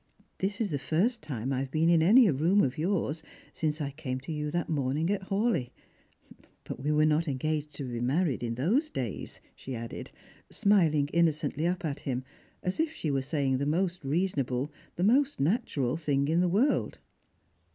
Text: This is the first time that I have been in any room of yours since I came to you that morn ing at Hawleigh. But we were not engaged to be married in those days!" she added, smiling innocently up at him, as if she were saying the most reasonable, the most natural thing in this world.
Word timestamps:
This 0.39 0.59
is 0.59 0.71
the 0.71 0.79
first 0.79 1.21
time 1.21 1.49
that 1.49 1.57
I 1.57 1.59
have 1.59 1.69
been 1.69 1.87
in 1.87 2.01
any 2.01 2.27
room 2.31 2.61
of 2.61 2.75
yours 2.79 3.21
since 3.53 3.79
I 3.79 3.91
came 3.91 4.19
to 4.21 4.31
you 4.31 4.49
that 4.49 4.67
morn 4.67 4.97
ing 4.97 5.11
at 5.11 5.27
Hawleigh. 5.29 5.69
But 6.63 6.79
we 6.83 6.91
were 6.91 7.05
not 7.05 7.27
engaged 7.27 7.75
to 7.75 7.83
be 7.83 7.99
married 7.99 8.41
in 8.41 8.55
those 8.55 8.89
days!" 8.89 9.41
she 9.55 9.75
added, 9.75 10.09
smiling 10.49 11.07
innocently 11.13 11.67
up 11.67 11.85
at 11.85 11.99
him, 11.99 12.23
as 12.63 12.79
if 12.79 12.91
she 12.91 13.11
were 13.11 13.21
saying 13.21 13.59
the 13.59 13.67
most 13.67 14.03
reasonable, 14.03 14.71
the 14.95 15.03
most 15.03 15.39
natural 15.39 15.97
thing 15.97 16.27
in 16.29 16.39
this 16.41 16.49
world. 16.49 16.97